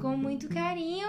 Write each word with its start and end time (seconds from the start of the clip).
com 0.00 0.16
muito 0.16 0.48
carinho 0.48 1.08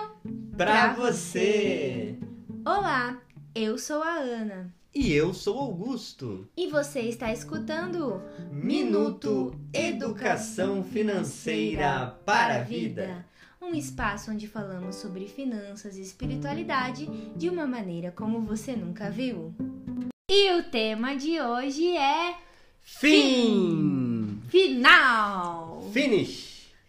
Pra 0.58 0.94
você! 0.94 2.18
Olá, 2.66 3.21
eu 3.54 3.78
sou 3.78 4.02
a 4.02 4.16
Ana 4.16 4.73
E 4.96 5.14
eu 5.14 5.32
sou 5.32 5.60
Augusto. 5.60 6.50
e 6.57 6.68
você 6.68 7.02
está 7.02 7.32
escutando 7.32 8.20
Minuto 8.52 9.54
Educação 9.71 10.84
Financeira 10.84 12.18
para 12.25 12.55
a 12.55 12.64
Vida. 12.64 13.23
Um 13.61 13.75
espaço 13.75 14.32
onde 14.32 14.48
falamos 14.48 14.95
sobre 14.95 15.27
finanças 15.27 15.98
e 15.98 16.02
espiritualidade 16.02 17.05
de 17.36 17.48
uma 17.48 17.68
maneira 17.68 18.11
como 18.11 18.41
você 18.41 18.75
nunca 18.75 19.11
viu. 19.11 19.54
E 20.32 20.52
o 20.55 20.64
tema 20.64 21.16
de 21.16 21.40
hoje 21.40 21.95
é 21.95 22.36
Fim! 22.82 24.41
Final! 24.50 25.90
Finish! 25.94 26.47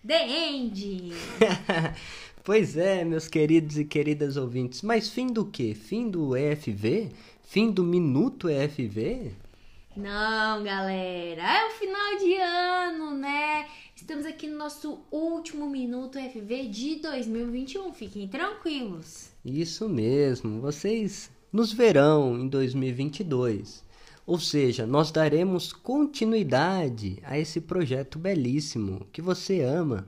The 0.09 0.27
End! 0.27 1.13
Pois 2.43 2.79
é, 2.79 3.05
meus 3.05 3.29
queridos 3.29 3.77
e 3.77 3.85
queridas 3.85 4.39
ouvintes, 4.39 4.81
mas 4.81 5.11
fim 5.11 5.27
do 5.27 5.45
quê? 5.45 5.75
Fim 5.75 6.09
do 6.09 6.35
EFV? 6.35 7.11
Fim 7.43 7.71
do 7.71 7.85
Minuto 7.85 8.49
EFV? 8.49 9.33
Não, 9.95 10.65
galera, 10.65 11.43
é 11.43 11.67
o 11.67 11.71
final 11.73 12.17
de 12.17 12.35
ano, 12.37 13.19
né? 13.19 13.69
Estamos 13.95 14.25
aqui 14.25 14.47
no 14.47 14.57
nosso 14.57 14.99
último 15.13 15.69
minuto 15.69 16.19
FV 16.19 16.69
de 16.69 16.97
2021. 17.03 17.93
Fiquem 17.93 18.27
tranquilos. 18.27 19.29
Isso 19.45 19.91
mesmo, 19.91 20.63
vocês 20.63 21.31
nos 21.53 21.71
verão 21.71 22.35
em 22.41 22.49
2022. 22.49 23.85
Ou 24.29 24.39
seja, 24.39 24.87
nós 24.87 25.11
daremos 25.11 25.73
continuidade 25.73 27.19
a 27.25 27.39
esse 27.39 27.63
projeto 27.63 28.19
belíssimo 28.19 29.07
que 29.11 29.23
você 29.23 29.63
ama. 29.63 30.07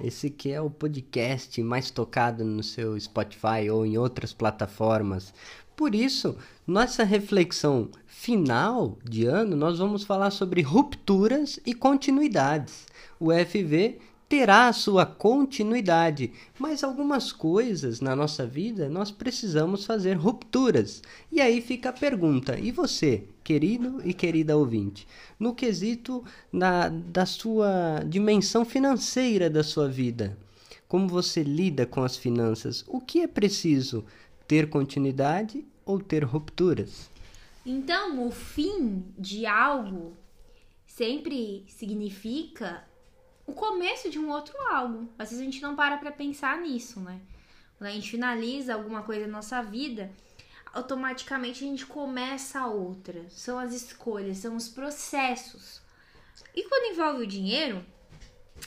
Esse 0.00 0.30
que 0.30 0.52
é 0.52 0.60
o 0.60 0.70
podcast 0.70 1.60
mais 1.64 1.90
tocado 1.90 2.44
no 2.44 2.62
seu 2.62 2.98
Spotify 3.00 3.68
ou 3.68 3.84
em 3.84 3.98
outras 3.98 4.32
plataformas. 4.32 5.34
Por 5.74 5.96
isso, 5.96 6.36
nossa 6.64 7.02
reflexão 7.02 7.90
final 8.06 8.96
de 9.02 9.26
ano, 9.26 9.56
nós 9.56 9.80
vamos 9.80 10.04
falar 10.04 10.30
sobre 10.30 10.62
rupturas 10.62 11.58
e 11.66 11.74
continuidades. 11.74 12.86
O 13.18 13.32
FV 13.32 13.98
terá 14.28 14.72
sua 14.72 15.06
continuidade, 15.06 16.32
mas 16.58 16.82
algumas 16.82 17.32
coisas 17.32 18.00
na 18.00 18.16
nossa 18.16 18.46
vida 18.46 18.88
nós 18.88 19.10
precisamos 19.10 19.84
fazer 19.84 20.14
rupturas. 20.14 21.02
E 21.30 21.40
aí 21.40 21.60
fica 21.60 21.90
a 21.90 21.92
pergunta: 21.92 22.58
e 22.58 22.72
você, 22.72 23.24
querido 23.44 24.00
e 24.04 24.12
querida 24.12 24.56
ouvinte, 24.56 25.06
no 25.38 25.54
quesito 25.54 26.24
na, 26.52 26.88
da 26.88 27.24
sua 27.24 28.02
dimensão 28.06 28.64
financeira 28.64 29.48
da 29.48 29.62
sua 29.62 29.88
vida? 29.88 30.36
Como 30.88 31.08
você 31.08 31.42
lida 31.42 31.84
com 31.84 32.02
as 32.02 32.16
finanças? 32.16 32.84
O 32.86 33.00
que 33.00 33.20
é 33.20 33.26
preciso? 33.26 34.04
Ter 34.46 34.70
continuidade 34.70 35.64
ou 35.84 35.98
ter 35.98 36.22
rupturas? 36.22 37.10
Então, 37.64 38.24
o 38.24 38.30
fim 38.30 39.04
de 39.18 39.44
algo 39.44 40.16
sempre 40.86 41.64
significa 41.66 42.84
o 43.46 43.52
começo 43.52 44.10
de 44.10 44.18
um 44.18 44.30
outro 44.30 44.54
algo. 44.70 45.08
Às 45.18 45.30
vezes 45.30 45.42
a 45.42 45.44
gente 45.44 45.62
não 45.62 45.76
para 45.76 45.96
pra 45.96 46.10
pensar 46.10 46.58
nisso, 46.60 47.00
né? 47.00 47.20
Quando 47.78 47.90
a 47.90 47.92
gente 47.92 48.10
finaliza 48.10 48.74
alguma 48.74 49.02
coisa 49.02 49.26
na 49.26 49.34
nossa 49.34 49.62
vida, 49.62 50.10
automaticamente 50.72 51.64
a 51.64 51.66
gente 51.66 51.86
começa 51.86 52.66
outra. 52.66 53.28
São 53.30 53.58
as 53.58 53.72
escolhas, 53.72 54.38
são 54.38 54.56
os 54.56 54.68
processos. 54.68 55.80
E 56.54 56.64
quando 56.64 56.92
envolve 56.92 57.22
o 57.22 57.26
dinheiro, 57.26 57.84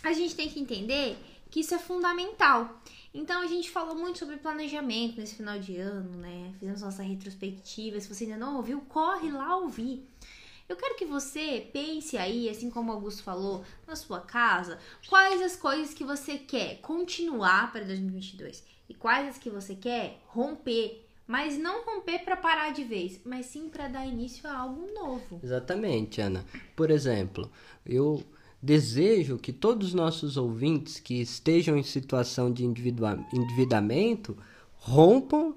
a 0.03 0.13
gente 0.13 0.35
tem 0.35 0.49
que 0.49 0.59
entender 0.59 1.17
que 1.49 1.61
isso 1.61 1.73
é 1.73 1.79
fundamental. 1.79 2.81
Então 3.13 3.41
a 3.41 3.47
gente 3.47 3.71
falou 3.71 3.95
muito 3.95 4.19
sobre 4.19 4.37
planejamento 4.37 5.19
nesse 5.19 5.35
final 5.35 5.57
de 5.59 5.77
ano, 5.77 6.17
né? 6.17 6.53
Fizemos 6.59 6.81
nossa 6.81 7.01
retrospectiva. 7.01 7.99
Se 7.99 8.07
você 8.07 8.25
ainda 8.25 8.37
não 8.37 8.57
ouviu, 8.57 8.81
corre 8.81 9.31
lá 9.31 9.57
ouvir. 9.57 10.07
Eu 10.69 10.75
quero 10.75 10.95
que 10.95 11.05
você 11.05 11.67
pense 11.73 12.15
aí, 12.15 12.47
assim 12.47 12.69
como 12.69 12.91
o 12.91 12.93
Augusto 12.93 13.23
falou, 13.23 13.63
na 13.87 13.95
sua 13.95 14.21
casa, 14.21 14.77
quais 15.07 15.41
as 15.41 15.55
coisas 15.55 15.95
que 15.95 16.03
você 16.03 16.37
quer 16.37 16.79
continuar 16.79 17.71
para 17.71 17.83
2022 17.83 18.63
e 18.87 18.93
quais 18.93 19.29
as 19.29 19.39
que 19.39 19.49
você 19.49 19.73
quer 19.73 20.21
romper, 20.27 21.03
mas 21.25 21.57
não 21.57 21.83
romper 21.83 22.19
para 22.19 22.35
parar 22.35 22.71
de 22.71 22.83
vez, 22.83 23.19
mas 23.25 23.47
sim 23.47 23.67
para 23.67 23.87
dar 23.87 24.05
início 24.05 24.47
a 24.47 24.55
algo 24.55 24.93
novo. 24.93 25.39
Exatamente, 25.43 26.21
Ana. 26.21 26.45
Por 26.75 26.91
exemplo, 26.91 27.51
eu 27.83 28.23
desejo 28.61 29.39
que 29.39 29.51
todos 29.51 29.87
os 29.87 29.93
nossos 29.95 30.37
ouvintes 30.37 30.99
que 30.99 31.19
estejam 31.19 31.77
em 31.77 31.83
situação 31.83 32.53
de 32.53 32.63
endividamento 32.63 34.37
rompam 34.75 35.55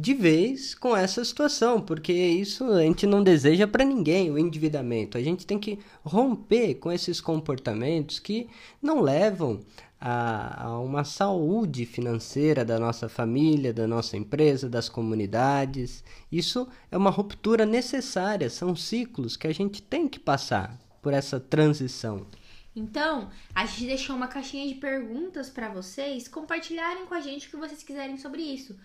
de 0.00 0.14
vez 0.14 0.76
com 0.76 0.96
essa 0.96 1.24
situação, 1.24 1.80
porque 1.80 2.12
isso 2.12 2.62
a 2.70 2.82
gente 2.82 3.04
não 3.04 3.20
deseja 3.20 3.66
para 3.66 3.84
ninguém, 3.84 4.30
o 4.30 4.38
endividamento. 4.38 5.18
A 5.18 5.20
gente 5.20 5.44
tem 5.44 5.58
que 5.58 5.80
romper 6.04 6.76
com 6.76 6.92
esses 6.92 7.20
comportamentos 7.20 8.20
que 8.20 8.48
não 8.80 9.00
levam 9.00 9.58
a, 10.00 10.66
a 10.66 10.78
uma 10.78 11.02
saúde 11.02 11.84
financeira 11.84 12.64
da 12.64 12.78
nossa 12.78 13.08
família, 13.08 13.72
da 13.72 13.88
nossa 13.88 14.16
empresa, 14.16 14.68
das 14.68 14.88
comunidades. 14.88 16.04
Isso 16.30 16.68
é 16.92 16.96
uma 16.96 17.10
ruptura 17.10 17.66
necessária, 17.66 18.48
são 18.48 18.76
ciclos 18.76 19.36
que 19.36 19.48
a 19.48 19.52
gente 19.52 19.82
tem 19.82 20.06
que 20.06 20.20
passar 20.20 20.78
por 21.02 21.12
essa 21.12 21.40
transição. 21.40 22.24
Então, 22.76 23.30
a 23.52 23.66
gente 23.66 23.86
deixou 23.86 24.14
uma 24.14 24.28
caixinha 24.28 24.68
de 24.68 24.76
perguntas 24.76 25.50
para 25.50 25.68
vocês 25.68 26.28
compartilharem 26.28 27.04
com 27.06 27.14
a 27.14 27.20
gente 27.20 27.48
o 27.48 27.50
que 27.50 27.56
vocês 27.56 27.82
quiserem 27.82 28.16
sobre 28.16 28.42
isso. 28.42 28.76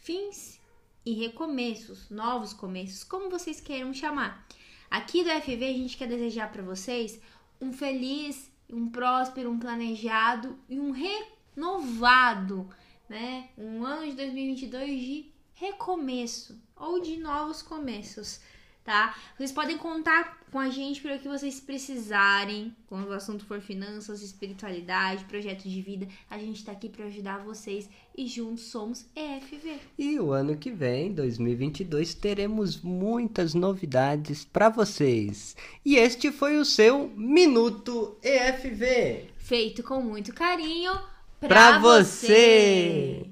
Fins 0.00 0.58
e 1.04 1.12
recomeços, 1.12 2.08
novos 2.08 2.54
começos, 2.54 3.04
como 3.04 3.28
vocês 3.28 3.60
queiram 3.60 3.92
chamar. 3.92 4.46
Aqui 4.90 5.22
do 5.22 5.28
FV 5.28 5.62
a 5.62 5.72
gente 5.74 5.96
quer 5.98 6.08
desejar 6.08 6.50
para 6.50 6.62
vocês 6.62 7.20
um 7.60 7.70
feliz, 7.70 8.50
um 8.70 8.88
próspero, 8.88 9.50
um 9.50 9.58
planejado 9.58 10.58
e 10.70 10.80
um 10.80 10.90
renovado, 10.90 12.66
né? 13.10 13.50
Um 13.58 13.84
ano 13.84 14.06
de 14.06 14.16
2022 14.16 15.00
de 15.00 15.32
recomeço 15.52 16.58
ou 16.74 17.02
de 17.02 17.18
novos 17.18 17.60
começos, 17.60 18.40
tá? 18.84 19.16
Vocês 19.36 19.52
podem 19.52 19.76
contar 19.76 20.40
com 20.50 20.58
a 20.58 20.68
gente 20.68 21.00
pelo 21.00 21.18
que 21.18 21.28
vocês 21.28 21.60
precisarem, 21.60 22.74
quando 22.86 23.08
o 23.08 23.12
assunto 23.12 23.44
for 23.44 23.60
finanças, 23.60 24.22
espiritualidade, 24.22 25.24
projeto 25.24 25.68
de 25.68 25.80
vida, 25.80 26.08
a 26.28 26.38
gente 26.38 26.64
tá 26.64 26.72
aqui 26.72 26.88
para 26.88 27.04
ajudar 27.06 27.38
vocês 27.38 27.88
e 28.16 28.26
juntos 28.26 28.64
somos 28.64 29.06
EFV. 29.14 29.78
E 29.98 30.18
o 30.18 30.32
ano 30.32 30.56
que 30.56 30.70
vem, 30.70 31.12
2022, 31.12 32.14
teremos 32.14 32.80
muitas 32.80 33.54
novidades 33.54 34.44
para 34.44 34.68
vocês. 34.68 35.56
E 35.84 35.96
este 35.96 36.32
foi 36.32 36.56
o 36.56 36.64
seu 36.64 37.08
Minuto 37.16 38.16
EFV. 38.22 39.30
Feito 39.38 39.82
com 39.82 40.00
muito 40.00 40.32
carinho 40.32 40.92
Pra 41.40 41.78
você. 41.78 43.24